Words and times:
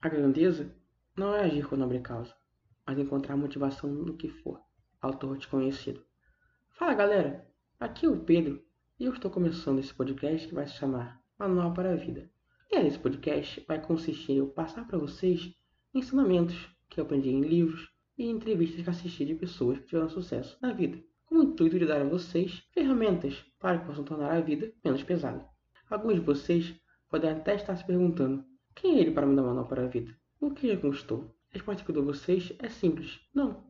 A 0.00 0.08
grandeza 0.08 0.74
não 1.14 1.34
é 1.34 1.44
agir 1.44 1.68
com 1.68 1.76
nobre 1.76 2.00
causa, 2.00 2.34
mas 2.86 2.98
encontrar 2.98 3.36
motivação 3.36 3.90
no 3.92 4.16
que 4.16 4.30
for. 4.30 4.58
Autor 5.02 5.36
desconhecido. 5.36 6.02
Fala 6.70 6.94
galera, 6.94 7.46
aqui 7.78 8.06
é 8.06 8.08
o 8.08 8.24
Pedro 8.24 8.64
e 8.98 9.04
eu 9.04 9.12
estou 9.12 9.30
começando 9.30 9.80
esse 9.80 9.92
podcast 9.92 10.48
que 10.48 10.54
vai 10.54 10.66
se 10.66 10.76
chamar 10.76 11.20
Manual 11.38 11.74
para 11.74 11.92
a 11.92 11.96
Vida. 11.96 12.30
E 12.70 12.76
esse 12.76 12.98
podcast 12.98 13.62
vai 13.68 13.82
consistir 13.82 14.32
em 14.32 14.38
eu 14.38 14.48
passar 14.48 14.86
para 14.86 14.96
vocês 14.96 15.54
ensinamentos 15.92 16.56
que 16.88 16.98
eu 16.98 17.04
aprendi 17.04 17.28
em 17.28 17.42
livros 17.42 17.92
e 18.16 18.24
entrevistas 18.30 18.82
que 18.82 18.88
assisti 18.88 19.26
de 19.26 19.34
pessoas 19.34 19.78
que 19.78 19.88
tiveram 19.88 20.08
sucesso 20.08 20.56
na 20.62 20.72
vida, 20.72 21.04
com 21.32 21.38
o 21.38 21.42
intuito 21.44 21.78
de 21.78 21.86
dar 21.86 22.02
a 22.02 22.04
vocês 22.04 22.62
ferramentas 22.74 23.42
para 23.58 23.78
que 23.78 23.86
possam 23.86 24.04
tornar 24.04 24.32
a 24.32 24.40
vida 24.42 24.70
menos 24.84 25.02
pesada. 25.02 25.42
Alguns 25.88 26.16
de 26.16 26.20
vocês 26.20 26.74
podem 27.08 27.30
até 27.30 27.54
estar 27.54 27.74
se 27.74 27.86
perguntando 27.86 28.44
quem 28.74 28.98
é 28.98 29.00
ele 29.00 29.12
para 29.12 29.26
me 29.26 29.34
dar 29.34 29.42
manual 29.42 29.66
para 29.66 29.84
a 29.84 29.86
vida? 29.86 30.14
O 30.38 30.50
que 30.50 30.68
já 30.68 30.76
conquistou? 30.76 31.34
A 31.50 31.54
resposta 31.54 31.82
que 31.82 31.90
eu 31.90 31.94
dou 31.94 32.02
a 32.02 32.06
vocês 32.06 32.52
é 32.58 32.68
simples. 32.68 33.18
Não. 33.34 33.64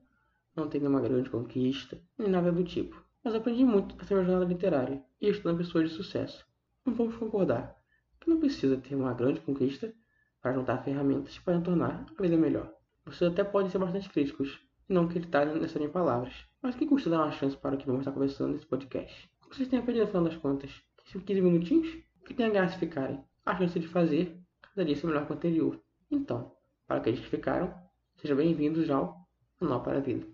Não 0.56 0.68
tenho 0.68 0.82
nenhuma 0.82 1.00
grande 1.00 1.30
conquista, 1.30 2.02
nem 2.18 2.28
nada 2.28 2.50
do 2.50 2.64
tipo. 2.64 3.00
Mas 3.22 3.32
aprendi 3.32 3.64
muito 3.64 3.94
essa 4.00 4.12
minha 4.12 4.26
jornada 4.26 4.52
literária 4.52 5.00
e 5.20 5.28
estudando 5.28 5.58
pessoas 5.58 5.88
de 5.88 5.94
sucesso. 5.94 6.44
Não 6.84 6.92
vamos 6.92 7.14
concordar 7.14 7.76
que 8.20 8.28
não 8.28 8.40
precisa 8.40 8.76
ter 8.76 8.96
uma 8.96 9.14
grande 9.14 9.40
conquista 9.40 9.94
para 10.40 10.52
juntar 10.52 10.82
ferramentas 10.82 11.38
podem 11.38 11.62
tornar 11.62 12.06
a 12.18 12.22
vida 12.22 12.36
melhor. 12.36 12.74
Vocês 13.04 13.30
até 13.30 13.44
podem 13.44 13.70
ser 13.70 13.78
bastante 13.78 14.10
críticos 14.10 14.60
não 14.92 15.04
acreditarem 15.04 15.54
nessas 15.54 15.76
minhas 15.76 15.92
palavras. 15.92 16.34
Mas 16.60 16.76
que 16.76 16.86
custa 16.86 17.10
dar 17.10 17.22
uma 17.22 17.32
chance 17.32 17.56
para 17.56 17.74
o 17.74 17.78
que 17.78 17.86
vamos 17.86 18.02
estar 18.02 18.12
conversando 18.12 18.52
nesse 18.52 18.66
podcast? 18.66 19.30
O 19.44 19.48
que 19.48 19.56
vocês 19.56 19.68
têm 19.68 19.78
aprendido 19.78 20.04
no 20.04 20.10
final 20.10 20.24
das 20.24 20.36
contas? 20.36 20.70
15 21.04 21.40
minutinhos? 21.40 21.88
O 22.20 22.24
que 22.24 22.34
tem 22.34 22.46
a 22.46 22.50
graça 22.50 22.78
ficarem? 22.78 23.22
A 23.44 23.56
chance 23.56 23.78
de 23.78 23.88
fazer 23.88 24.38
cada 24.60 24.84
dia 24.84 24.96
ser 24.96 25.06
melhor 25.06 25.26
que 25.26 25.32
o 25.32 25.34
anterior. 25.34 25.80
Então, 26.10 26.52
para 26.86 26.98
aqueles 26.98 27.20
que 27.20 27.26
ficaram, 27.26 27.74
sejam 28.16 28.36
bem-vindos 28.36 28.88
ao 28.90 29.26
Manual 29.60 29.82
para 29.82 29.98
a 29.98 30.00
Vida. 30.00 30.26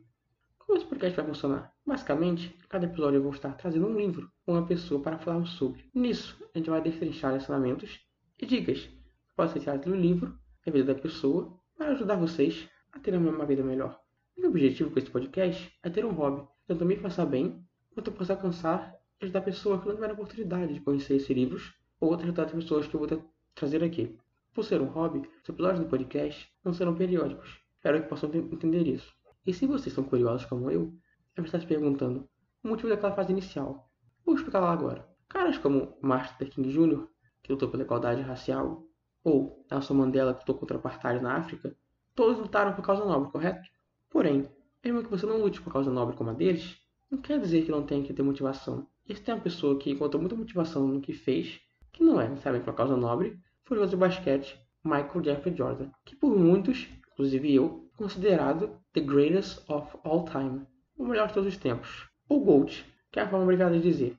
Como 0.58 0.76
esse 0.76 0.86
podcast 0.86 1.16
vai 1.16 1.26
funcionar? 1.26 1.72
Basicamente, 1.86 2.56
cada 2.68 2.84
episódio 2.84 3.18
eu 3.18 3.22
vou 3.22 3.32
estar 3.32 3.52
trazendo 3.54 3.86
um 3.86 3.96
livro 3.96 4.30
ou 4.46 4.54
uma 4.54 4.66
pessoa 4.66 5.00
para 5.00 5.18
falarmos 5.18 5.50
sobre. 5.50 5.88
Nisso, 5.94 6.38
a 6.54 6.58
gente 6.58 6.68
vai 6.68 6.82
destrinchar 6.82 7.34
ensinamentos 7.34 8.00
e 8.38 8.44
dicas 8.44 8.80
que 8.80 9.34
podem 9.34 9.52
ser 9.52 9.60
tiradas 9.60 9.86
do 9.86 9.96
livro 9.96 10.38
e 10.66 10.68
a 10.68 10.72
vida 10.72 10.92
da 10.94 11.00
pessoa 11.00 11.58
para 11.76 11.92
ajudar 11.92 12.16
vocês 12.16 12.68
a 12.92 12.98
terem 12.98 13.18
uma 13.18 13.46
vida 13.46 13.62
melhor. 13.62 13.98
Meu 14.38 14.50
objetivo 14.50 14.92
com 14.92 15.00
esse 15.00 15.10
podcast 15.10 15.76
é 15.82 15.90
ter 15.90 16.04
um 16.04 16.12
hobby, 16.12 16.46
tanto 16.64 16.84
me 16.84 16.94
faça 16.96 17.26
bem, 17.26 17.60
quanto 17.92 18.10
eu 18.12 18.14
possa 18.14 18.34
alcançar 18.34 18.94
e 19.20 19.24
ajudar 19.24 19.40
pessoas 19.40 19.80
que 19.80 19.88
não 19.88 19.96
tiveram 19.96 20.14
oportunidade 20.14 20.74
de 20.74 20.80
conhecer 20.80 21.16
esses 21.16 21.28
livros 21.28 21.74
ou 22.00 22.10
outras 22.10 22.52
pessoas 22.52 22.86
que 22.86 22.94
eu 22.94 23.00
vou 23.00 23.32
trazer 23.52 23.82
aqui. 23.82 24.16
Por 24.54 24.64
ser 24.64 24.80
um 24.80 24.86
hobby, 24.86 25.28
os 25.42 25.48
episódios 25.48 25.80
do 25.80 25.90
podcast 25.90 26.48
não 26.64 26.72
serão 26.72 26.94
periódicos. 26.94 27.60
Espero 27.74 28.00
que 28.00 28.08
possam 28.08 28.30
entender 28.32 28.86
isso. 28.86 29.12
E 29.44 29.52
se 29.52 29.66
vocês 29.66 29.92
são 29.92 30.04
curiosos 30.04 30.46
como 30.46 30.70
eu, 30.70 30.94
deve 31.34 31.48
estar 31.48 31.58
se 31.58 31.66
perguntando 31.66 32.28
o 32.62 32.68
motivo 32.68 32.90
daquela 32.90 33.16
fase 33.16 33.32
inicial. 33.32 33.90
Vou 34.24 34.36
explicar 34.36 34.60
lá 34.60 34.72
agora. 34.72 35.04
Caras 35.28 35.58
como 35.58 35.98
Martin 36.00 36.34
Luther 36.34 36.50
King 36.50 36.70
Jr., 36.70 37.08
que 37.42 37.50
lutou 37.50 37.68
pela 37.68 37.82
igualdade 37.82 38.22
racial, 38.22 38.86
ou 39.24 39.66
Nelson 39.68 39.94
Mandela, 39.94 40.32
que 40.32 40.42
lutou 40.42 40.54
contra 40.54 40.76
o 40.76 40.78
apartheid 40.78 41.20
na 41.20 41.38
África, 41.38 41.76
todos 42.14 42.38
lutaram 42.38 42.72
por 42.72 42.82
causa 42.82 43.04
nobre, 43.04 43.32
correto? 43.32 43.68
Porém, 44.10 44.48
mesmo 44.84 45.02
que 45.02 45.10
você 45.10 45.26
não 45.26 45.40
lute 45.40 45.60
por 45.60 45.72
causa 45.72 45.90
nobre 45.90 46.16
como 46.16 46.30
a 46.30 46.32
deles, 46.32 46.78
não 47.10 47.18
quer 47.18 47.40
dizer 47.40 47.64
que 47.64 47.70
não 47.70 47.84
tenha 47.84 48.04
que 48.04 48.12
ter 48.12 48.22
motivação. 48.22 48.86
E 49.08 49.14
se 49.14 49.22
tem 49.22 49.34
uma 49.34 49.40
pessoa 49.40 49.78
que 49.78 49.90
encontrou 49.90 50.20
muita 50.20 50.36
motivação 50.36 50.86
no 50.86 51.00
que 51.00 51.12
fez, 51.12 51.60
que 51.92 52.02
não 52.04 52.20
é 52.20 52.28
necessariamente 52.28 52.64
por 52.64 52.76
causa 52.76 52.96
nobre, 52.96 53.38
foi 53.64 53.78
o 53.78 53.86
de 53.86 53.96
basquete 53.96 54.58
Michael 54.84 55.24
Jeffrey 55.24 55.56
Jordan, 55.56 55.90
que 56.04 56.16
por 56.16 56.36
muitos, 56.36 56.88
inclusive 57.12 57.54
eu, 57.54 57.90
considerado 57.96 58.70
the 58.92 59.00
greatest 59.00 59.68
of 59.70 59.96
all 60.04 60.24
time, 60.24 60.66
o 60.96 61.04
melhor 61.04 61.28
de 61.28 61.34
todos 61.34 61.52
os 61.52 61.58
tempos, 61.58 62.08
ou 62.28 62.44
GOAT, 62.44 62.84
que 63.10 63.18
é 63.18 63.22
a 63.22 63.28
forma 63.28 63.44
obrigada 63.44 63.74
de 63.76 63.82
dizer. 63.82 64.16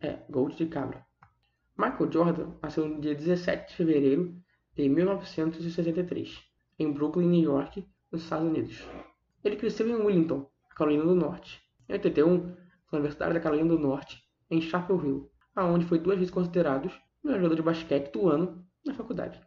É, 0.00 0.18
GOAT 0.30 0.56
de 0.56 0.66
cabra. 0.66 1.04
Michael 1.76 2.10
Jordan 2.10 2.52
nasceu 2.62 2.88
no 2.88 3.00
dia 3.00 3.14
17 3.14 3.68
de 3.68 3.76
fevereiro 3.76 4.34
de 4.74 4.88
1963, 4.88 6.42
em 6.78 6.92
Brooklyn, 6.92 7.28
New 7.28 7.42
York, 7.42 7.86
nos 8.10 8.22
Estados 8.22 8.46
Unidos. 8.46 8.86
Ele 9.46 9.54
cresceu 9.54 9.88
em 9.88 9.94
Wellington, 9.94 10.50
Carolina 10.74 11.04
do 11.04 11.14
Norte. 11.14 11.62
Em 11.88 11.92
81, 11.92 12.36
na 12.36 12.54
Universidade 12.94 13.34
da 13.34 13.38
Carolina 13.38 13.68
do 13.68 13.78
Norte, 13.78 14.20
em 14.50 14.60
Chapel 14.60 15.00
Hill, 15.06 15.30
aonde 15.54 15.86
foi 15.86 16.00
duas 16.00 16.18
vezes 16.18 16.34
considerado 16.34 16.86
o 16.86 16.92
melhor 17.22 17.38
jogador 17.38 17.54
de 17.54 17.62
basquete 17.62 18.12
do 18.12 18.28
ano 18.28 18.66
na 18.84 18.92
faculdade. 18.92 19.40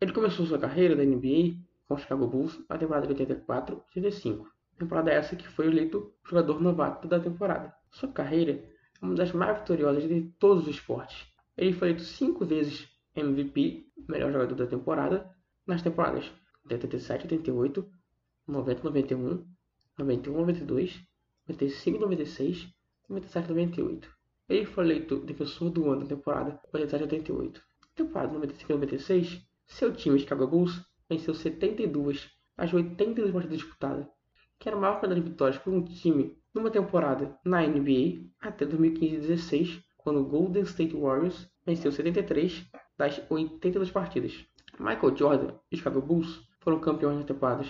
Ele 0.00 0.12
começou 0.12 0.44
sua 0.44 0.58
carreira 0.58 0.96
da 0.96 1.04
NBA 1.04 1.54
com 1.86 1.94
o 1.94 1.96
Chicago 1.96 2.26
Bulls 2.26 2.64
na 2.68 2.76
temporada 2.76 3.06
de 3.06 3.14
84-85, 3.14 4.44
temporada 4.76 5.12
essa 5.12 5.36
que 5.36 5.46
foi 5.46 5.68
eleito 5.68 6.12
jogador 6.28 6.60
novato 6.60 7.06
da 7.06 7.20
temporada. 7.20 7.72
Sua 7.92 8.08
carreira 8.08 8.60
é 9.00 9.04
uma 9.04 9.14
das 9.14 9.30
mais 9.30 9.60
vitoriosas 9.60 10.08
de 10.08 10.22
todos 10.40 10.64
os 10.64 10.74
esportes. 10.74 11.28
Ele 11.56 11.72
foi 11.72 11.90
eleito 11.90 12.02
cinco 12.02 12.44
vezes 12.44 12.88
MVP, 13.14 13.86
melhor 14.08 14.32
jogador 14.32 14.56
da 14.56 14.66
temporada, 14.66 15.30
nas 15.64 15.80
temporadas 15.80 16.24
de 16.64 16.74
87-88, 18.48 18.48
90-91, 18.48 19.44
91-92, 19.98 21.06
95-96 21.48 22.74
e 23.08 23.12
97-98. 23.12 24.04
Ele 24.48 24.66
foi 24.66 24.84
eleito 24.84 25.16
defensor 25.20 25.70
do 25.70 25.90
ano 25.90 26.02
da 26.02 26.14
temporada 26.14 26.60
87-88. 26.72 27.60
Temporada 27.94 28.38
95-96, 28.38 29.42
seu 29.66 29.92
time, 29.92 30.18
Chicago 30.18 30.46
Bulls, 30.46 30.84
venceu 31.08 31.34
72 31.34 32.30
das 32.56 32.72
82 32.72 33.32
partidas 33.32 33.58
disputadas, 33.58 34.06
que 34.58 34.68
era 34.68 34.76
a 34.76 34.80
maior 34.80 35.00
quantidade 35.00 35.20
de 35.22 35.30
vitórias 35.30 35.58
por 35.58 35.72
um 35.72 35.82
time 35.82 36.36
numa 36.52 36.70
temporada 36.70 37.38
na 37.44 37.66
NBA 37.66 38.26
até 38.40 38.66
2015-16, 38.66 39.82
quando 39.96 40.20
o 40.20 40.24
Golden 40.24 40.62
State 40.62 40.94
Warriors 40.94 41.48
venceu 41.64 41.90
73 41.90 42.66
das 42.96 43.20
82 43.30 43.90
partidas. 43.90 44.44
Michael 44.78 45.16
Jordan 45.16 45.54
e 45.70 45.76
Chicago 45.76 46.02
Bulls 46.02 46.42
foram 46.60 46.78
campeões 46.80 47.16
nas 47.16 47.24
temporadas 47.24 47.68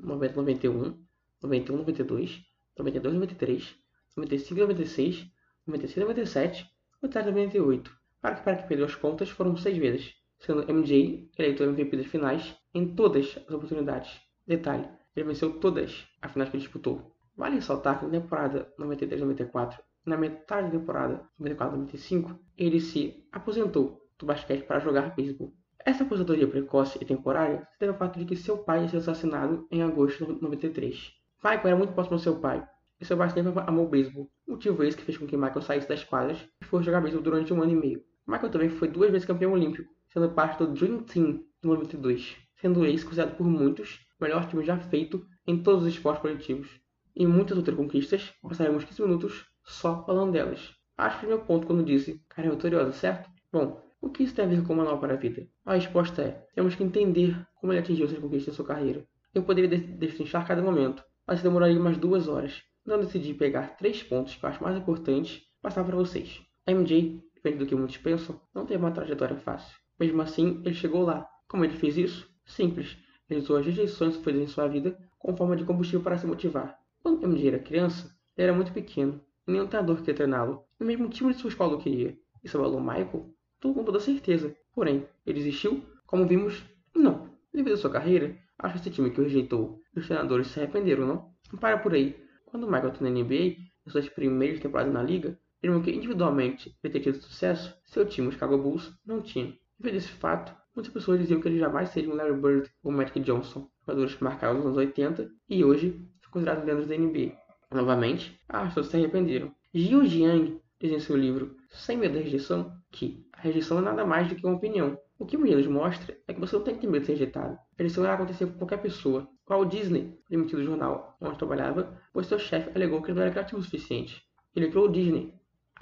90-91, 0.00 0.96
91-92, 1.42 2.44
92-93, 2.78 3.76
95-96, 4.16 5.30
96-97 5.68 6.66
e 7.02 7.06
97-98. 7.06 7.90
Para 8.20 8.36
que, 8.36 8.42
para 8.42 8.56
que 8.56 8.68
perdeu 8.68 8.86
as 8.86 8.94
contas, 8.94 9.30
foram 9.30 9.56
seis 9.56 9.76
vezes, 9.76 10.14
sendo 10.38 10.66
MJ 10.72 11.30
eleito 11.38 11.62
MVP 11.62 11.96
das 11.96 12.06
finais 12.06 12.56
em 12.72 12.94
todas 12.94 13.38
as 13.46 13.54
oportunidades. 13.54 14.20
Detalhe, 14.46 14.88
ele 15.14 15.26
venceu 15.26 15.58
todas 15.58 16.06
as 16.20 16.32
finais 16.32 16.50
que 16.50 16.56
ele 16.56 16.62
disputou. 16.62 17.14
Vale 17.36 17.56
ressaltar 17.56 17.98
que 17.98 18.06
na 18.06 18.12
temporada 18.12 18.72
93-94, 18.78 19.78
na 20.06 20.16
metade 20.16 20.70
da 20.70 20.78
temporada 20.78 21.28
94-95, 21.40 22.38
ele 22.56 22.80
se 22.80 23.26
aposentou 23.32 24.00
do 24.18 24.26
basquete 24.26 24.64
para 24.64 24.80
jogar 24.80 25.14
beisebol. 25.14 25.52
Essa 25.84 26.04
aposentadoria 26.04 26.46
precoce 26.46 26.98
e 27.00 27.04
temporária 27.04 27.66
se 27.72 27.80
deve 27.80 27.92
ao 27.92 27.98
fato 27.98 28.18
de 28.18 28.24
que 28.24 28.36
seu 28.36 28.58
pai 28.58 28.78
tinha 28.78 28.88
sido 28.88 29.00
assassinado 29.00 29.66
em 29.70 29.82
agosto 29.82 30.26
de 30.26 30.42
93. 30.42 31.12
Michael 31.42 31.66
era 31.66 31.76
muito 31.76 31.92
próximo 31.92 32.16
ao 32.16 32.20
seu 32.20 32.38
pai, 32.40 32.66
e 33.00 33.04
seu 33.04 33.16
pai 33.16 33.30
sempre 33.30 33.52
amou 33.66 33.86
o 33.86 33.88
beisebol, 33.88 34.30
motivo 34.46 34.82
esse 34.82 34.96
que 34.96 35.04
fez 35.04 35.18
com 35.18 35.26
que 35.26 35.36
Michael 35.36 35.62
saísse 35.62 35.88
das 35.88 36.04
quadras 36.04 36.38
e 36.60 36.64
fosse 36.64 36.86
jogar 36.86 37.00
beisebol 37.00 37.22
durante 37.22 37.52
um 37.52 37.62
ano 37.62 37.72
e 37.72 37.76
meio. 37.76 38.04
Michael 38.26 38.50
também 38.50 38.70
foi 38.70 38.88
duas 38.88 39.10
vezes 39.10 39.26
campeão 39.26 39.52
olímpico, 39.52 39.92
sendo 40.08 40.30
parte 40.30 40.58
do 40.58 40.72
Dream 40.72 41.02
Team 41.02 41.44
em 41.62 41.66
92, 41.66 42.36
sendo 42.56 42.86
esse 42.86 43.04
considerado 43.04 43.36
por 43.36 43.46
muitos 43.46 44.00
o 44.18 44.24
melhor 44.24 44.48
time 44.48 44.64
já 44.64 44.78
feito 44.78 45.26
em 45.46 45.62
todos 45.62 45.82
os 45.82 45.88
esportes 45.88 46.22
coletivos. 46.22 46.80
E 47.14 47.26
muitas 47.26 47.58
outras 47.58 47.76
conquistas, 47.76 48.32
passaremos 48.42 48.84
15 48.84 49.02
minutos 49.02 49.46
só 49.62 50.04
falando 50.04 50.32
delas. 50.32 50.74
Acho 50.96 51.20
que 51.20 51.26
é 51.26 51.28
meu 51.28 51.40
ponto 51.40 51.66
quando 51.66 51.84
disse, 51.84 52.24
cara, 52.28 52.48
é 52.48 52.50
vitoriosa, 52.50 52.92
certo? 52.92 53.28
Bom, 53.52 53.82
o 54.04 54.10
que 54.10 54.22
isso 54.22 54.34
tem 54.34 54.44
a 54.44 54.48
ver 54.48 54.62
com 54.66 54.74
manual 54.74 54.98
para 55.00 55.14
a 55.14 55.16
vida? 55.16 55.48
A 55.64 55.74
resposta 55.74 56.20
é, 56.20 56.46
temos 56.54 56.74
que 56.74 56.84
entender 56.84 57.34
como 57.58 57.72
ele 57.72 57.80
atingiu 57.80 58.04
essas 58.04 58.18
conquistas 58.18 58.52
em 58.52 58.56
sua 58.56 58.66
carreira. 58.66 59.06
Eu 59.34 59.42
poderia 59.42 59.78
destrinchar 59.78 60.46
cada 60.46 60.60
momento, 60.60 61.02
mas 61.26 61.42
demoraria 61.42 61.80
umas 61.80 61.96
duas 61.96 62.28
horas. 62.28 62.62
Então 62.82 63.00
decidi 63.00 63.32
pegar 63.32 63.78
três 63.78 64.02
pontos 64.02 64.34
que 64.34 64.44
eu 64.44 64.48
acho 64.50 64.62
mais 64.62 64.76
importantes 64.76 65.38
e 65.38 65.62
passar 65.62 65.84
para 65.84 65.96
vocês. 65.96 66.42
A 66.66 66.72
MJ, 66.72 67.18
diferente 67.34 67.58
do 67.58 67.66
que 67.66 67.74
muitos 67.74 67.96
pensam, 67.96 68.38
não 68.54 68.66
teve 68.66 68.82
uma 68.82 68.90
trajetória 68.92 69.36
fácil. 69.36 69.74
Mesmo 69.98 70.20
assim, 70.20 70.60
ele 70.66 70.74
chegou 70.74 71.02
lá. 71.02 71.26
Como 71.48 71.64
ele 71.64 71.78
fez 71.78 71.96
isso? 71.96 72.28
Simples. 72.44 72.98
Ele 73.30 73.40
usou 73.40 73.56
as 73.56 73.64
rejeições 73.64 74.18
que 74.18 74.22
fez 74.22 74.36
em 74.36 74.46
sua 74.46 74.68
vida 74.68 74.98
como 75.18 75.34
forma 75.34 75.56
de 75.56 75.64
combustível 75.64 76.02
para 76.02 76.18
se 76.18 76.26
motivar. 76.26 76.78
Quando 77.02 77.26
MJ 77.26 77.48
era 77.48 77.58
criança, 77.58 78.14
ele 78.36 78.48
era 78.48 78.52
muito 78.52 78.72
pequeno, 78.72 79.18
e 79.48 79.52
nenhum 79.52 79.66
treinador 79.66 79.96
queria 79.96 80.14
treiná-lo, 80.14 80.62
e 80.78 80.84
mesmo 80.84 81.06
o 81.06 81.10
time 81.10 81.32
de 81.32 81.40
sua 81.40 81.48
escola 81.48 81.76
o 81.76 81.78
queria. 81.78 82.14
Isso 82.42 82.58
abalou 82.58 82.78
Michael? 82.78 83.33
Tudo 83.64 83.76
com 83.76 83.84
toda 83.84 83.98
certeza. 83.98 84.54
Porém, 84.74 85.08
ele 85.24 85.38
desistiu? 85.38 85.82
Como 86.06 86.26
vimos, 86.26 86.62
não. 86.94 87.30
Devido 87.50 87.72
à 87.72 87.76
sua 87.78 87.88
carreira, 87.88 88.36
acho 88.58 88.74
que 88.74 88.80
esse 88.80 88.90
time 88.90 89.10
que 89.10 89.18
o 89.18 89.24
rejeitou 89.24 89.80
e 89.96 90.00
os 90.00 90.06
treinadores 90.06 90.48
se 90.48 90.60
arrependeram, 90.60 91.06
não? 91.06 91.58
Para 91.58 91.78
por 91.78 91.94
aí. 91.94 92.14
Quando 92.44 92.66
Michael 92.66 92.90
está 92.90 93.02
na 93.02 93.08
NBA, 93.08 93.34
em 93.34 93.88
suas 93.88 94.06
primeiras 94.06 94.60
temporadas 94.60 94.92
na 94.92 95.02
liga, 95.02 95.38
mesmo 95.62 95.82
que 95.82 95.90
individualmente 95.90 96.76
ele 96.84 96.92
tenha 96.92 97.04
tido 97.04 97.22
sucesso, 97.22 97.74
seu 97.86 98.04
time, 98.04 98.28
os 98.28 98.34
Chicago 98.34 98.58
Bulls, 98.58 98.92
não 99.06 99.22
tinha. 99.22 99.46
Em 99.46 99.82
vez 99.82 99.94
desse 99.94 100.12
fato, 100.12 100.54
muitas 100.76 100.92
pessoas 100.92 101.18
diziam 101.18 101.40
que 101.40 101.48
ele 101.48 101.58
jamais 101.58 101.88
seria 101.88 102.12
um 102.12 102.16
Larry 102.16 102.36
Bird 102.38 102.70
ou 102.82 102.92
Magic 102.92 103.18
Johnson, 103.20 103.66
jogadores 103.80 104.14
que 104.14 104.24
marcaram 104.24 104.58
os 104.58 104.66
anos 104.66 104.76
80 104.76 105.30
e 105.48 105.64
hoje 105.64 106.06
são 106.20 106.30
considerados 106.30 106.66
lendas 106.66 106.86
da 106.86 106.98
NBA. 106.98 107.32
Novamente, 107.72 108.38
as 108.46 108.68
pessoas 108.68 108.88
se 108.88 108.96
arrependeram. 108.98 109.54
Jiu 109.72 110.04
Jiang 110.04 110.60
diz 110.78 110.92
em 110.92 111.00
seu 111.00 111.16
livro 111.16 111.56
Sem 111.70 111.96
Medo 111.96 112.16
da 112.16 112.20
Rejeição 112.20 112.70
que 112.94 113.26
a 113.32 113.40
rejeição 113.40 113.78
é 113.78 113.82
nada 113.82 114.06
mais 114.06 114.28
do 114.28 114.36
que 114.36 114.46
uma 114.46 114.56
opinião. 114.56 114.96
O 115.18 115.26
que 115.26 115.36
o 115.36 115.40
nos 115.40 115.66
mostra 115.66 116.16
é 116.28 116.32
que 116.32 116.40
você 116.40 116.54
não 116.54 116.62
tem 116.62 116.74
que 116.74 116.80
ter 116.80 116.86
medo 116.86 117.00
de 117.00 117.06
ser 117.06 117.12
rejeitado. 117.12 117.54
A 117.54 117.58
rejeição 117.76 118.04
irá 118.04 118.14
acontecer 118.14 118.46
com 118.46 118.58
qualquer 118.58 118.80
pessoa. 118.80 119.28
Qual 119.44 119.64
Disney, 119.64 120.16
demitido 120.30 120.60
do 120.60 120.64
jornal 120.64 121.16
onde 121.20 121.36
trabalhava, 121.36 122.00
pois 122.12 122.26
seu 122.26 122.38
chefe 122.38 122.70
alegou 122.74 123.02
que 123.02 123.10
ele 123.10 123.16
não 123.16 123.22
era 123.22 123.32
criativo 123.32 123.60
o 123.60 123.64
suficiente. 123.64 124.22
Ele 124.54 124.68
criou 124.68 124.86
o 124.86 124.92
Disney. 124.92 125.34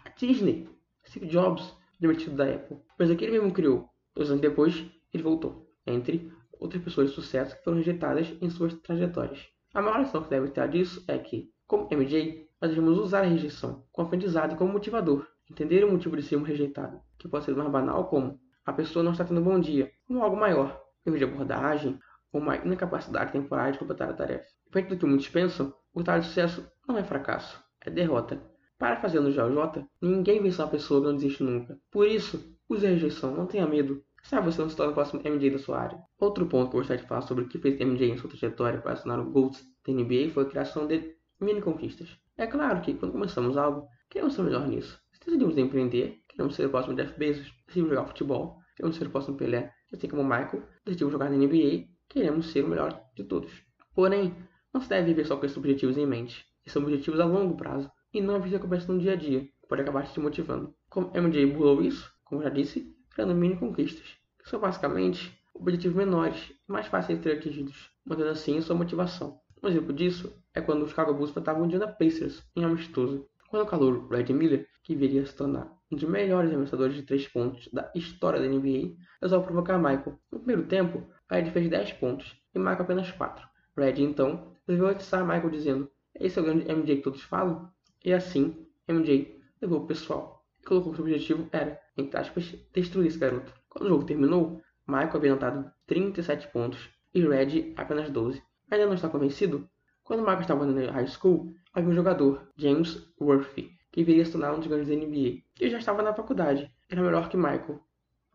A 0.05 0.09
Disney! 0.09 0.69
Steve 1.07 1.27
Jobs, 1.27 1.77
demitido 2.01 2.35
da 2.35 2.45
Apple. 2.45 2.79
Mas 2.99 3.11
aquele 3.11 3.33
mesmo 3.33 3.53
criou. 3.53 3.89
Dois 4.15 4.31
anos 4.31 4.41
depois, 4.41 4.85
ele 5.13 5.23
voltou. 5.23 5.69
Entre 5.87 6.33
outras 6.59 6.83
pessoas 6.83 7.11
de 7.11 7.15
sucesso 7.15 7.57
que 7.57 7.65
foram 7.65 7.79
rejeitadas 7.79 8.33
em 8.41 8.49
suas 8.49 8.73
trajetórias. 8.75 9.49
A 9.75 9.83
maior 9.83 10.01
lição 10.01 10.23
que 10.23 10.31
deve 10.31 10.49
ter 10.51 10.69
disso 10.69 11.05
é 11.09 11.19
que, 11.19 11.51
como 11.67 11.89
MJ, 11.91 12.49
nós 12.61 12.71
devemos 12.71 12.99
usar 12.99 13.21
a 13.21 13.27
rejeição 13.27 13.85
como 13.91 14.07
aprendizado 14.07 14.55
e 14.55 14.57
como 14.57 14.73
motivador. 14.73 15.27
Entender 15.53 15.85
o 15.85 15.93
motivo 15.93 16.17
de 16.17 16.23
sermos 16.23 16.49
rejeitados, 16.49 16.99
que 17.19 17.29
pode 17.29 17.45
ser 17.45 17.55
mais 17.55 17.71
banal 17.71 18.09
como 18.09 18.41
a 18.65 18.73
pessoa 18.73 19.03
não 19.03 19.13
está 19.13 19.23
tendo 19.23 19.39
um 19.39 19.45
bom 19.45 19.61
dia, 19.61 19.93
como 20.07 20.23
algo 20.23 20.35
maior, 20.35 20.83
erro 21.05 21.19
de 21.19 21.25
abordagem 21.25 21.99
ou 22.33 22.41
uma 22.41 22.57
incapacidade 22.57 23.33
temporária 23.33 23.75
de 23.75 23.79
completar 23.79 24.09
a 24.09 24.15
tarefa. 24.15 24.47
Diferente 24.65 24.89
do 24.89 24.97
que 24.97 25.05
muitos 25.05 25.29
pensam, 25.29 25.75
o 25.93 26.03
tal 26.03 26.19
de 26.19 26.25
sucesso 26.25 26.67
não 26.89 26.97
é 26.97 27.05
fracasso, 27.05 27.63
é 27.83 27.91
derrota. 27.91 28.43
Para 28.79 28.97
fazer 28.97 29.21
no 29.21 29.31
JJ, 29.31 29.85
ninguém 30.01 30.43
vence 30.43 30.63
uma 30.63 30.71
pessoa 30.71 31.03
que 31.03 31.07
não 31.09 31.17
desiste 31.17 31.43
nunca. 31.43 31.79
Por 31.91 32.09
isso, 32.09 32.57
use 32.67 32.87
a 32.87 32.89
rejeição, 32.89 33.37
não 33.37 33.47
tenha 33.47 33.67
medo. 33.67 34.03
Sabe 34.23 34.47
você 34.47 34.63
não 34.63 34.71
se 34.71 34.77
torna 34.77 34.93
o 34.93 34.95
próximo 34.95 35.21
MJ 35.23 35.51
da 35.51 35.59
sua 35.59 35.81
área. 35.81 36.03
Outro 36.19 36.47
ponto 36.47 36.71
que 36.71 36.77
eu 36.77 36.81
gostaria 36.81 37.03
de 37.03 37.07
falar 37.07 37.21
sobre 37.21 37.45
o 37.45 37.49
que 37.49 37.59
fez 37.59 37.79
MJ 37.79 38.11
em 38.11 38.17
sua 38.17 38.31
trajetória 38.31 38.81
para 38.81 38.95
assinar 38.95 39.21
o 39.21 39.31
GOATS 39.31 39.63
da 39.87 39.93
NBA 39.93 40.31
foi 40.33 40.45
a 40.45 40.49
criação 40.49 40.87
de 40.87 41.15
mini 41.39 41.61
conquistas. 41.61 42.09
É 42.39 42.47
claro 42.47 42.81
que 42.81 42.95
quando 42.95 43.13
começamos 43.13 43.59
algo, 43.59 43.87
queremos 44.09 44.33
ser 44.33 44.43
melhor 44.45 44.67
nisso. 44.67 45.02
Decidimos 45.25 45.57
empreender, 45.57 46.21
queremos 46.29 46.55
ser 46.55 46.67
o 46.67 46.71
próximo 46.71 46.97
Jeff 46.97 47.19
Bezos, 47.19 47.53
decidimos 47.67 47.91
jogar 47.91 48.07
futebol, 48.07 48.59
queremos 48.77 48.97
ser 48.97 49.07
o 49.07 49.11
próximo 49.11 49.37
Pelé, 49.37 49.73
assim 49.93 50.09
como 50.09 50.23
o 50.23 50.25
Michael, 50.25 50.63
decidimos 50.85 51.13
jogar 51.13 51.31
na 51.31 51.37
NBA, 51.37 51.87
queremos 52.09 52.51
ser 52.51 52.65
o 52.65 52.69
melhor 52.69 53.01
de 53.15 53.25
todos. 53.25 53.53
Porém, 53.95 54.35
não 54.73 54.81
se 54.81 54.89
deve 54.89 55.07
viver 55.07 55.25
só 55.25 55.37
com 55.37 55.47
esses 55.47 55.57
objetivos 55.57 55.97
em 55.97 56.07
mente. 56.07 56.45
Esses 56.63 56.73
são 56.73 56.83
objetivos 56.83 57.21
a 57.21 57.25
longo 57.25 57.57
prazo 57.57 57.91
e 58.13 58.21
não 58.21 58.37
a 58.37 58.39
vida 58.39 58.57
recompensa 58.57 58.93
no 58.93 58.99
dia 58.99 59.13
a 59.13 59.17
dia, 59.17 59.49
pode 59.69 59.83
acabar 59.83 60.07
te 60.07 60.21
motivando. 60.21 60.75
Como 60.91 61.11
MJ 61.15 61.47
burlou 61.47 61.83
isso, 61.83 62.13
como 62.25 62.43
já 62.43 62.49
disse, 62.49 62.95
criando 63.11 63.35
mini 63.35 63.57
conquistas, 63.57 64.07
que 64.39 64.49
são 64.49 64.61
basicamente 64.61 65.39
objetivos 65.55 65.97
menores 65.97 66.53
e 66.69 66.73
mais 66.73 66.87
fáceis 66.87 67.19
de 67.19 67.25
ser 67.25 67.39
atingidos, 67.39 67.91
mantendo 68.05 68.31
assim 68.31 68.61
sua 68.61 68.77
motivação. 68.77 69.41
Um 69.63 69.69
exemplo 69.69 69.93
disso 69.93 70.35
é 70.55 70.61
quando 70.61 70.83
os 70.83 70.91
Chicago 70.91 71.15
Bulls 71.15 71.31
enfrentavam 71.31 71.63
o 71.63 71.67
Indiana 71.67 71.87
Pacers 71.87 72.43
em 72.57 72.65
amistoso, 72.65 73.29
quando 73.53 73.65
o 73.65 73.67
calor 73.67 74.09
Red 74.09 74.33
Miller, 74.33 74.67
que 74.83 74.97
viria 74.97 75.21
a 75.21 75.27
se 75.27 75.37
tornar 75.37 75.71
um 75.91 75.97
dos 75.97 76.09
melhores 76.09 76.49
arremessadores 76.49 76.97
de 76.97 77.03
três 77.03 77.29
pontos 77.29 77.69
da 77.71 77.93
história 77.95 78.41
da 78.41 78.47
NBA, 78.47 78.97
resolve 79.21 79.45
provocar 79.45 79.77
Michael. 79.77 80.19
No 80.33 80.39
primeiro 80.39 80.63
tempo, 80.63 81.07
Red 81.31 81.51
fez 81.51 81.69
10 81.69 81.93
pontos 81.93 82.35
e 82.55 82.59
Michael 82.59 82.81
apenas 82.81 83.11
4. 83.11 83.47
Red 83.77 84.03
então 84.03 84.55
resolveu 84.67 84.95
atiçar 84.95 85.23
Michael 85.23 85.51
dizendo: 85.51 85.91
Esse 86.19 86.39
é 86.39 86.41
o 86.41 86.45
grande 86.47 86.65
MJ 86.65 86.97
que 86.97 87.03
todos 87.03 87.21
falam? 87.21 87.71
E 88.03 88.15
assim, 88.15 88.67
MJ 88.89 89.39
levou 89.61 89.81
o 89.81 89.87
pessoal 89.87 90.47
e 90.59 90.65
colocou 90.65 90.95
que 90.95 91.01
o 91.01 91.03
objetivo 91.03 91.47
era, 91.53 91.79
entre 91.99 92.19
aspas, 92.19 92.55
destruir 92.73 93.09
esse 93.09 93.19
garoto. 93.19 93.53
Quando 93.69 93.85
o 93.85 93.89
jogo 93.91 94.05
terminou, 94.05 94.63
Michael 94.87 95.17
havia 95.17 95.33
anotado 95.33 95.71
37 95.87 96.49
pontos 96.49 96.89
e 97.13 97.21
Red 97.21 97.75
apenas 97.77 98.09
12. 98.09 98.43
Ainda 98.71 98.87
não 98.87 98.95
está 98.95 99.11
convencido? 99.11 99.69
Quando 100.05 100.21
Michael 100.21 100.41
estava 100.41 100.67
na 100.67 100.91
high 100.91 101.07
school, 101.07 101.55
havia 101.73 101.91
um 101.91 101.95
jogador, 101.95 102.49
James 102.57 103.07
Worthy, 103.21 103.71
que 103.93 104.03
viria 104.03 104.25
se 104.25 104.33
tornar 104.33 104.55
um 104.55 104.59
dos 104.59 104.67
grandes 104.67 104.89
da 104.89 104.95
NBA. 104.95 105.43
E 105.61 105.71
já 105.71 105.79
estava 105.79 106.03
na 106.03 106.13
faculdade. 106.13 106.71
Era 106.91 107.03
melhor 107.03 107.29
que 107.29 107.37
Michael. 107.37 107.81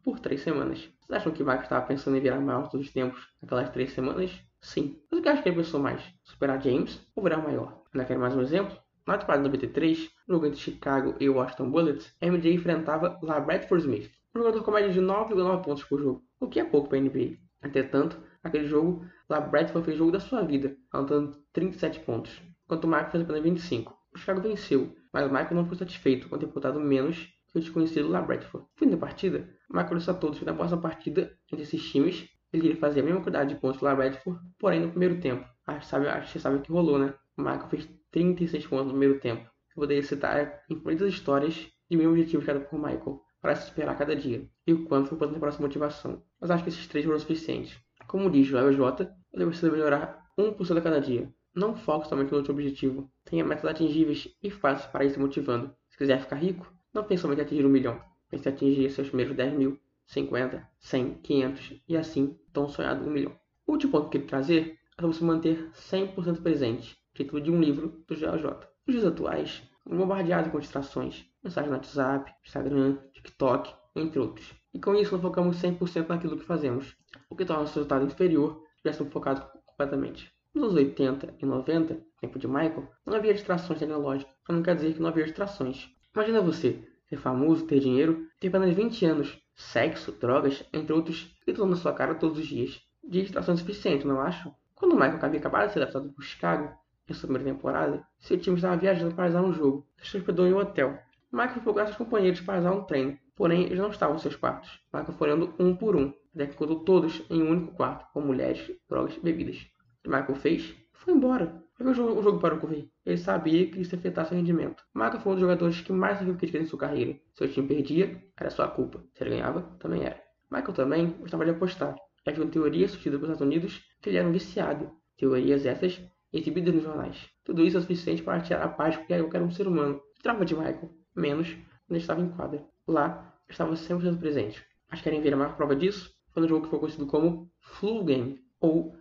Por 0.04 0.20
três 0.20 0.42
semanas. 0.42 0.90
Vocês 1.02 1.20
acham 1.20 1.34
que 1.34 1.44
Michael 1.44 1.64
estava 1.64 1.86
pensando 1.86 2.16
em 2.16 2.22
virar 2.22 2.40
maior 2.40 2.70
todos 2.70 2.88
os 2.88 2.94
tempos 2.94 3.28
naquelas 3.42 3.70
três 3.70 3.92
semanas? 3.92 4.32
Sim. 4.62 5.00
Mas 5.12 5.20
o 5.20 5.24
que 5.24 5.30
acha 5.30 5.42
que 5.42 5.50
ele 5.50 5.58
pensou 5.58 5.80
mais? 5.80 6.02
Superar 6.24 6.62
James 6.62 7.02
ou 7.16 7.24
virar 7.24 7.38
maior? 7.38 7.84
Ainda 7.94 8.06
quer 8.06 8.18
mais 8.18 8.36
um 8.36 8.42
exemplo? 8.42 8.78
Na 9.06 9.18
temporada 9.18 9.44
de 9.44 9.50
93, 9.50 10.10
no 10.28 10.36
jogo 10.36 10.46
entre 10.48 10.60
Chicago 10.60 11.16
e 11.20 11.30
Washington 11.30 11.72
Bullets, 11.72 12.14
MJ 12.22 12.54
enfrentava 12.54 13.18
La 13.22 13.40
Bradford 13.40 13.84
Smith, 13.84 14.12
um 14.36 14.40
jogador 14.40 14.64
com 14.64 14.72
média 14.72 14.92
de 14.92 15.00
9,9 15.00 15.64
pontos 15.64 15.84
por 15.86 16.02
jogo, 16.02 16.24
o 16.42 16.48
que 16.48 16.60
é 16.60 16.66
pouco 16.66 16.90
para 16.90 16.98
a 16.98 17.02
NBA. 17.02 17.38
Entretanto, 17.64 18.22
naquele 18.44 18.68
jogo, 18.68 19.06
La 19.30 19.42
Bradford 19.42 19.86
fez 19.86 19.96
o 19.96 20.00
jogo 20.00 20.12
da 20.12 20.22
sua 20.22 20.42
vida, 20.42 20.78
anotando 20.90 21.38
37 21.52 22.00
pontos, 22.00 22.42
enquanto 22.64 22.86
o 22.86 22.88
Michael 22.88 23.12
fez 23.12 23.24
apenas 23.24 23.44
25. 23.44 23.98
O 24.16 24.18
Chicago 24.18 24.42
venceu, 24.42 24.96
mas 25.12 25.26
o 25.26 25.30
Michael 25.30 25.56
não 25.56 25.64
ficou 25.64 25.78
satisfeito 25.78 26.30
com 26.30 26.38
ter 26.38 26.46
botado 26.46 26.80
menos 26.80 27.28
que 27.52 27.58
o 27.58 27.60
desconhecido 27.60 28.08
La 28.08 28.22
Bradford. 28.22 28.66
Fim 28.78 28.90
da 28.90 28.96
partida, 28.96 29.50
o 29.70 29.76
Michael 29.76 29.98
disse 29.98 30.10
a 30.10 30.14
todos 30.14 30.40
que 30.40 30.46
na 30.46 30.54
próxima 30.54 30.82
partida 30.82 31.38
entre 31.52 31.64
esses 31.64 31.92
times, 31.92 32.26
ele 32.54 32.62
queria 32.62 32.78
fazer 32.78 33.02
a 33.02 33.04
mesma 33.04 33.20
quantidade 33.20 33.54
de 33.54 33.60
pontos 33.60 33.80
que 33.80 33.84
o 33.84 33.88
La 33.88 33.96
Bradford, 33.96 34.40
porém 34.58 34.80
no 34.80 34.92
primeiro 34.92 35.20
tempo. 35.20 35.46
Acho 35.66 35.80
que 35.82 35.88
sabe, 35.88 36.08
acho 36.08 36.32
que 36.32 36.40
sabe 36.40 36.56
o 36.56 36.62
que 36.62 36.72
rolou, 36.72 36.98
né? 36.98 37.14
O 37.38 37.42
Michael 37.42 37.68
fez 37.68 37.90
36 38.12 38.66
pontos 38.66 38.86
no 38.86 38.92
primeiro 38.92 39.20
tempo. 39.20 39.44
Eu 39.44 39.82
poderia 39.82 40.04
citar 40.04 40.64
infinitas 40.70 41.14
histórias 41.14 41.68
de 41.90 41.98
mil 41.98 42.12
objetivos 42.12 42.46
criados 42.46 42.68
por 42.70 42.80
Michael 42.80 43.22
para 43.42 43.56
se 43.56 43.66
esperar 43.66 43.98
cada 43.98 44.16
dia, 44.16 44.50
e 44.66 44.74
o 44.74 44.86
quanto 44.86 45.10
foi 45.10 45.16
importante 45.18 45.40
para 45.40 45.52
sua 45.52 45.62
motivação. 45.62 46.24
Mas 46.40 46.50
acho 46.50 46.64
que 46.64 46.70
esses 46.70 46.88
três 46.88 47.06
foram 47.06 47.20
suficientes. 47.20 47.78
Como 48.08 48.32
diz 48.32 48.52
o 48.52 48.72
J, 48.72 49.14
você 49.34 49.46
precisa 49.46 49.72
melhorar 49.72 50.26
1% 50.38 50.78
a 50.78 50.82
cada 50.82 51.02
dia. 51.02 51.30
Não 51.54 51.76
foque 51.76 52.08
somente 52.08 52.32
no 52.32 52.46
seu 52.46 52.54
objetivo. 52.54 53.12
Tenha 53.26 53.44
metas 53.44 53.66
atingíveis 53.66 54.30
e 54.42 54.50
fáceis 54.50 54.90
para 54.90 55.04
ir 55.04 55.10
se 55.10 55.20
motivando. 55.20 55.76
Se 55.90 55.98
quiser 55.98 56.22
ficar 56.22 56.38
rico, 56.38 56.72
não 56.94 57.04
pense 57.04 57.22
somente 57.22 57.40
em 57.40 57.44
atingir 57.44 57.66
um 57.66 57.70
milhão. 57.70 58.02
Pense 58.30 58.48
em 58.48 58.52
atingir 58.52 58.90
seus 58.92 59.10
primeiros 59.10 59.36
10 59.36 59.54
mil, 59.54 59.80
50, 60.06 60.68
100, 60.80 61.14
500 61.16 61.84
e 61.88 61.98
assim 61.98 62.40
tão 62.54 62.70
sonhado 62.70 63.06
um 63.06 63.12
milhão. 63.12 63.36
O 63.66 63.74
último 63.74 63.92
ponto 63.92 64.10
que 64.10 64.20
quero 64.20 64.30
trazer 64.30 64.80
é 64.98 65.02
você 65.02 65.24
manter 65.24 65.70
100% 65.74 66.42
presente 66.42 66.98
título 67.14 67.42
de 67.42 67.52
um 67.52 67.60
livro 67.60 68.04
do 68.08 68.16
GeoJ. 68.16 68.44
Nos 68.86 68.96
dias 68.96 69.06
atuais, 69.06 69.64
bombardeado 69.86 70.52
com 70.52 70.60
distrações, 70.60 71.26
mensagens 71.44 71.72
no 71.72 71.78
WhatsApp, 71.78 72.32
Instagram, 72.46 72.98
TikTok, 73.12 73.74
entre 74.00 74.20
outros. 74.20 74.54
E 74.74 74.80
com 74.80 74.96
isso 74.96 75.14
não 75.14 75.22
focamos 75.22 75.62
100% 75.62 76.08
naquilo 76.08 76.38
que 76.38 76.46
fazemos, 76.46 76.96
o 77.30 77.36
que 77.36 77.46
torna 77.46 77.64
o 77.64 77.66
resultado 77.66 78.06
inferior 78.06 78.62
se 78.68 78.76
estivéssemos 78.76 79.12
focados 79.12 79.44
completamente. 79.66 80.32
Nos 80.54 80.72
anos 80.72 80.76
80 80.76 81.36
e 81.40 81.46
90, 81.46 82.00
tempo 82.20 82.40
de 82.40 82.48
Michael, 82.48 82.90
não 83.06 83.16
havia 83.16 83.34
distrações 83.34 83.80
tecnológicas, 83.80 84.34
mas 84.48 84.58
não 84.58 84.64
quer 84.64 84.76
dizer 84.76 84.94
que 84.94 85.02
não 85.02 85.10
havia 85.10 85.26
distrações. 85.26 85.90
Imagina 86.16 86.42
você 86.42 86.84
ser 87.08 87.18
famoso, 87.18 87.66
ter 87.66 87.80
dinheiro, 87.80 88.28
ter 88.40 88.48
apenas 88.48 88.74
20 88.74 89.06
anos, 89.06 89.38
sexo, 89.56 90.12
drogas, 90.12 90.64
entre 90.74 90.94
outros, 90.94 91.36
gritando 91.46 91.70
na 91.70 91.76
sua 91.76 91.94
cara 91.94 92.16
todos 92.16 92.40
os 92.40 92.48
dias. 92.48 92.82
De 93.04 93.22
distrações 93.22 93.60
suficientes, 93.60 94.06
não 94.06 94.20
acho? 94.20 94.54
Quando 94.76 94.96
Michael 94.96 95.20
havia 95.22 95.40
acabado 95.40 95.68
de 95.68 95.74
ser 95.74 95.80
adaptado 95.80 96.12
por 96.12 96.24
Chicago, 96.24 96.76
em 97.10 97.14
sua 97.14 97.30
primeira 97.30 97.54
temporada, 97.54 98.06
seu 98.20 98.38
time 98.38 98.58
estava 98.58 98.76
viajando 98.76 99.16
para 99.16 99.30
usar 99.30 99.42
um 99.42 99.54
jogo, 99.54 99.88
se 100.02 100.18
hospedou 100.18 100.46
em 100.46 100.54
um 100.54 100.58
hotel. 100.58 101.00
Michael 101.32 101.62
foi 101.62 101.74
seus 101.86 101.96
companheiros 101.96 102.42
para 102.42 102.60
usar 102.60 102.72
um 102.72 102.84
treino, 102.84 103.18
porém 103.38 103.66
eles 103.66 103.80
não 103.80 103.90
estavam 103.90 104.18
em 104.18 104.20
seus 104.20 104.36
quartos. 104.36 104.82
Olhando 105.20 105.54
um 105.60 105.76
por 105.76 105.96
um, 105.96 106.12
até 106.36 106.48
que 106.48 106.56
encontrou 106.56 106.80
todos 106.82 107.24
em 107.30 107.42
um 107.42 107.52
único 107.52 107.74
quarto, 107.74 108.12
com 108.12 108.20
mulheres, 108.20 108.70
drogas 108.90 109.16
e 109.16 109.20
bebidas. 109.22 109.58
O 110.00 110.04
que 110.04 110.10
Michael 110.10 110.36
fez? 110.36 110.76
Foi 110.92 111.14
embora. 111.14 111.64
Por 111.78 111.84
que 111.84 111.92
o 111.92 111.94
jogo, 111.94 112.20
o 112.20 112.24
jogo 112.24 112.40
parou 112.40 112.58
correr? 112.58 112.90
Ele 113.06 113.18
sabia 113.18 113.68
que 113.70 113.80
isso 113.80 113.94
ia 113.94 114.00
afetar 114.00 114.26
seu 114.26 114.36
rendimento. 114.36 114.84
Michael 114.96 115.20
foi 115.20 115.32
um 115.32 115.36
dos 115.36 115.42
jogadores 115.42 115.80
que 115.82 115.94
mais 115.94 116.18
sofreu 116.18 116.36
críticas 116.36 116.64
em 116.64 116.66
sua 116.66 116.80
carreira. 116.80 117.20
Se 117.36 117.44
o 117.44 117.48
time 117.48 117.68
perdia, 117.68 118.24
era 118.36 118.50
sua 118.50 118.68
culpa. 118.68 119.04
Se 119.14 119.24
ele 119.24 119.32
ganhava, 119.32 119.62
também 119.80 120.04
era. 120.04 120.20
Michael 120.50 120.74
também 120.74 121.12
gostava 121.20 121.46
de 121.46 121.52
apostar. 121.52 121.96
Havia 122.26 122.44
uma 122.44 122.52
teoria 122.52 122.88
surgida 122.88 123.18
pelos 123.18 123.36
Estados 123.36 123.42
Unidos 123.42 123.82
que 124.02 124.10
ele 124.10 124.18
era 124.18 124.28
um 124.28 124.32
viciado. 124.32 124.92
Teorias 125.18 125.66
essas 125.66 126.02
exibidas 126.34 126.74
nos 126.74 126.84
jornais. 126.84 127.30
Tudo 127.44 127.64
isso 127.64 127.78
é 127.78 127.82
suficiente 127.82 128.24
para 128.24 128.42
tirar 128.42 128.64
a 128.64 128.70
paz 128.70 128.98
porque 128.98 129.14
eu 129.14 129.30
era 129.32 129.44
um 129.44 129.52
ser 129.52 129.68
humano. 129.68 130.02
Trava 130.22 130.44
de 130.44 130.56
Michael, 130.56 130.90
menos 131.16 131.56
quando 131.88 132.00
estava 132.00 132.22
em 132.22 132.30
quadra. 132.30 132.66
Lá, 132.88 133.38
estava 133.50 133.74
100% 133.74 134.18
presente. 134.18 134.66
Mas 134.90 135.02
querem 135.02 135.22
ver 135.22 135.34
a 135.34 135.38
maior 135.38 135.56
prova 135.56 135.76
disso? 135.76 136.16
Foi 136.32 136.42
no 136.42 136.48
jogo 136.48 136.64
que 136.64 136.70
foi 136.70 136.80
conhecido 136.80 137.06
como 137.06 137.52
Flu 137.60 138.04
Game, 138.04 138.40
ou 138.60 138.96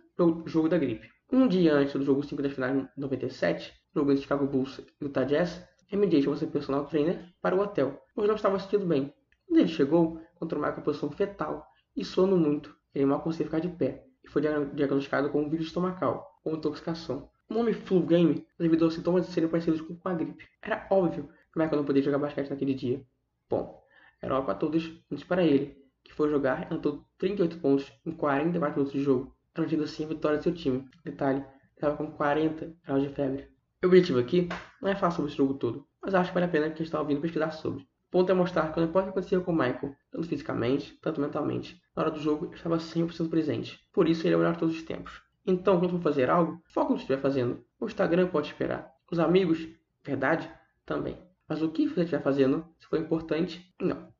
Jogo 0.45 0.67
da 0.67 0.77
Gripe. 0.77 1.09
Um 1.31 1.47
dia 1.47 1.73
antes 1.73 1.93
do 1.93 2.03
jogo 2.03 2.23
5 2.23 2.41
das 2.41 2.53
finais 2.53 2.75
de 2.75 2.89
97, 2.97 3.73
jogo 3.93 4.11
entre 4.11 4.23
Chicago 4.23 4.47
Bulls 4.47 4.79
e 4.79 5.05
Utah 5.05 5.23
Jazz, 5.23 5.65
MJ 5.91 6.21
chamou 6.21 6.37
seu 6.37 6.49
personal 6.49 6.85
trainer 6.85 7.33
para 7.41 7.55
o 7.55 7.59
hotel, 7.59 8.01
pois 8.13 8.27
não 8.27 8.35
estava 8.35 8.59
sentindo 8.59 8.85
bem. 8.85 9.13
Quando 9.45 9.59
ele 9.59 9.69
chegou, 9.69 10.21
encontrou 10.35 10.65
em 10.65 10.81
posição 10.81 11.09
fetal 11.09 11.65
e 11.95 12.03
sono 12.03 12.35
muito. 12.37 12.75
Ele 12.93 13.05
mal 13.05 13.21
conseguia 13.21 13.45
ficar 13.45 13.59
de 13.59 13.69
pé 13.69 14.05
e 14.23 14.27
foi 14.27 14.41
diagnosticado 14.73 15.29
com 15.29 15.43
um 15.43 15.49
vírus 15.49 15.67
estomacal 15.67 16.27
ou 16.43 16.55
intoxicação. 16.55 17.29
O 17.49 17.53
nome 17.53 17.73
flu 17.73 18.01
game 18.01 18.45
devido 18.59 18.83
aos 18.83 18.93
sintomas 18.93 19.25
de 19.25 19.31
serem 19.31 19.49
parecidos 19.49 19.79
com 19.79 19.97
a 20.03 20.13
gripe. 20.13 20.45
Era 20.61 20.85
óbvio 20.91 21.29
que 21.53 21.59
Michael 21.59 21.77
não 21.77 21.85
podia 21.85 22.01
jogar 22.01 22.17
basquete 22.17 22.49
naquele 22.49 22.73
dia. 22.73 23.01
Bom, 23.49 23.81
era 24.21 24.35
hora 24.35 24.43
para 24.43 24.55
todos, 24.55 24.87
menos 25.09 25.23
para 25.23 25.43
ele, 25.43 25.77
que 26.03 26.13
foi 26.13 26.29
jogar 26.29 26.63
e 26.63 26.65
anotou 26.65 27.05
38 27.17 27.59
pontos 27.59 27.91
em 28.05 28.11
44 28.11 28.77
minutos 28.77 28.93
de 28.93 29.03
jogo, 29.03 29.35
garantindo 29.53 29.83
assim 29.83 30.05
a 30.05 30.07
vitória 30.07 30.37
de 30.37 30.43
seu 30.43 30.53
time. 30.53 30.89
Detalhe, 31.03 31.45
estava 31.75 31.95
com 31.95 32.11
40 32.11 32.75
graus 32.83 33.03
de 33.03 33.09
febre. 33.09 33.47
O 33.83 33.87
objetivo 33.87 34.19
aqui 34.19 34.49
não 34.81 34.89
é 34.89 34.95
falar 34.95 35.11
sobre 35.11 35.29
esse 35.29 35.37
jogo 35.37 35.53
todo, 35.53 35.87
mas 36.01 36.15
acho 36.15 36.29
que 36.29 36.33
vale 36.33 36.45
a 36.45 36.49
pena 36.49 36.69
quem 36.71 36.83
está 36.83 36.99
ouvindo 36.99 37.21
pesquisar 37.21 37.51
sobre. 37.51 37.83
O 37.83 38.11
ponto 38.11 38.31
é 38.31 38.35
mostrar 38.35 38.71
que 38.71 38.79
não 38.79 38.87
importa 38.87 39.09
o 39.09 39.11
que 39.11 39.19
acontecia 39.19 39.39
com 39.41 39.51
o 39.51 39.55
Michael, 39.55 39.95
tanto 40.11 40.27
fisicamente, 40.27 40.97
tanto 41.01 41.21
mentalmente, 41.21 41.79
na 41.95 42.03
hora 42.03 42.11
do 42.11 42.19
jogo 42.19 42.45
ele 42.45 42.55
estava 42.55 42.77
100% 42.77 43.29
presente. 43.29 43.79
Por 43.93 44.07
isso 44.07 44.25
ele 44.25 44.33
é 44.33 44.37
o 44.37 44.39
melhor 44.39 44.53
de 44.53 44.59
todos 44.59 44.75
os 44.75 44.83
tempos. 44.83 45.21
Então, 45.45 45.79
quando 45.79 45.91
for 45.91 46.01
fazer 46.01 46.29
algo, 46.29 46.61
foca 46.65 46.89
no 46.89 46.95
que 46.95 47.01
estiver 47.01 47.21
fazendo. 47.21 47.63
O 47.79 47.85
Instagram 47.85 48.27
pode 48.27 48.47
esperar. 48.47 48.91
Os 49.11 49.19
amigos, 49.19 49.67
verdade, 50.03 50.51
também. 50.85 51.26
Mas 51.47 51.61
o 51.61 51.71
que 51.71 51.87
você 51.87 52.01
estiver 52.01 52.21
fazendo, 52.21 52.65
se 52.77 52.87
for 52.87 52.99
importante, 52.99 53.73
não. 53.79 54.11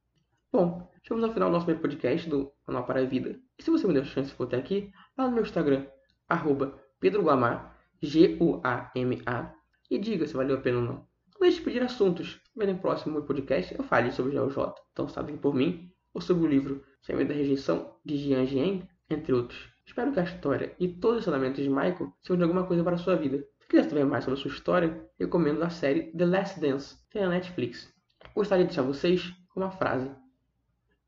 Bom, 0.52 0.90
chegamos 1.04 1.24
ao 1.24 1.34
final 1.34 1.50
do 1.50 1.54
nosso 1.54 1.66
primeiro 1.66 1.82
podcast 1.82 2.30
do 2.30 2.52
Manual 2.66 2.86
para 2.86 3.02
a 3.02 3.06
Vida. 3.06 3.38
E 3.60 3.64
se 3.64 3.70
você 3.70 3.86
me 3.86 3.94
deu 3.94 4.04
a 4.04 4.06
chance 4.06 4.30
de 4.30 4.36
for 4.36 4.46
até 4.46 4.58
aqui, 4.58 4.92
lá 5.18 5.28
no 5.28 5.34
meu 5.34 5.44
Instagram, 5.44 5.86
arroba 6.30 6.82
Pedro 7.00 7.24
Guamar, 7.24 7.78
G-U-A-M-A, 8.02 9.54
e 9.90 9.98
diga 9.98 10.26
se 10.26 10.34
valeu 10.34 10.58
a 10.58 10.62
pena 10.62 10.78
ou 10.78 10.84
não. 10.84 10.94
Não 11.34 11.42
deixe 11.42 11.58
de 11.58 11.64
pedir 11.64 11.84
assuntos. 11.84 12.42
Mas 12.56 12.68
no 12.68 12.80
próximo 12.80 13.22
podcast 13.22 13.76
eu 13.78 13.84
fale 13.84 14.12
sobre 14.12 14.38
o 14.40 14.50
J. 14.50 14.76
Então 14.92 15.08
sabe 15.08 15.34
por 15.38 15.54
mim, 15.54 15.92
ou 16.14 16.22
sobre 16.22 16.46
o 16.46 16.50
livro 16.50 16.84
Sem 17.02 17.16
Medo 17.16 17.30
da 17.30 17.36
Rejeição, 17.36 17.96
de 18.04 18.18
Jian 18.18 18.46
Jiang, 18.46 18.88
entre 19.10 19.34
outros. 19.34 19.70
Espero 19.86 20.12
que 20.12 20.20
a 20.20 20.24
história 20.24 20.76
e 20.80 20.88
todos 20.88 21.18
os 21.18 21.24
ensinamentos 21.24 21.64
de 21.64 21.70
Michael 21.70 22.12
sejam 22.22 22.38
de 22.38 22.44
alguma 22.44 22.66
coisa 22.66 22.84
para 22.84 22.96
a 22.96 23.00
sua 23.00 23.16
vida. 23.16 23.46
Se 23.68 23.72
quiser 23.72 23.90
saber 23.90 24.06
mais 24.06 24.24
sobre 24.24 24.40
a 24.40 24.42
sua 24.42 24.52
história, 24.52 25.10
recomendo 25.20 25.62
a 25.62 25.70
série 25.70 26.14
The 26.14 26.26
Last 26.26 26.58
Dance, 26.58 26.98
tem 27.10 27.24
na 27.24 27.32
Netflix. 27.32 27.94
Gostaria 28.34 28.64
de 28.64 28.70
deixar 28.70 28.84
vocês 28.84 29.30
com 29.50 29.60
uma 29.60 29.70
frase. 29.70 30.10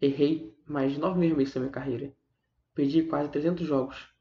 Errei 0.01 0.53
mais 0.67 0.91
de 0.91 0.99
9 0.99 1.17
meses 1.17 1.53
da 1.53 1.61
minha 1.61 1.71
carreira. 1.71 2.13
Perdi 2.75 3.03
quase 3.03 3.31
300 3.31 3.65
jogos. 3.65 4.13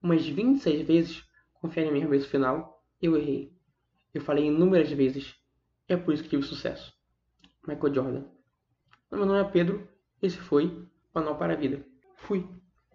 Umas 0.00 0.24
26 0.24 0.86
vezes, 0.86 1.24
confiei 1.54 1.84
na 1.84 1.90
minha 1.90 2.06
arremesso 2.06 2.28
final, 2.28 2.86
eu 3.00 3.16
errei. 3.16 3.52
Eu 4.14 4.20
falei 4.20 4.46
inúmeras 4.46 4.92
vezes. 4.92 5.34
É 5.88 5.96
por 5.96 6.14
isso 6.14 6.22
que 6.22 6.28
tive 6.28 6.44
sucesso. 6.44 6.94
Michael 7.66 7.94
Jordan. 7.94 8.24
Meu 9.10 9.26
nome 9.26 9.40
é 9.40 9.50
Pedro. 9.50 9.88
Esse 10.22 10.38
foi 10.38 10.66
o 10.66 10.88
Manual 11.12 11.36
para 11.36 11.54
a 11.54 11.56
Vida. 11.56 11.84
Fui. 12.14 12.48